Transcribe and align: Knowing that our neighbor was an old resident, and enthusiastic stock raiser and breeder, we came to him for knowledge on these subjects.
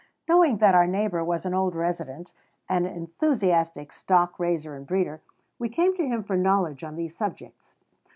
Knowing 0.27 0.57
that 0.57 0.73
our 0.73 0.87
neighbor 0.87 1.23
was 1.23 1.45
an 1.45 1.53
old 1.53 1.75
resident, 1.75 2.33
and 2.67 2.87
enthusiastic 2.87 3.93
stock 3.93 4.39
raiser 4.39 4.75
and 4.75 4.87
breeder, 4.87 5.21
we 5.59 5.69
came 5.69 5.95
to 5.95 6.07
him 6.07 6.23
for 6.23 6.35
knowledge 6.35 6.83
on 6.83 6.95
these 6.95 7.15
subjects. 7.15 7.77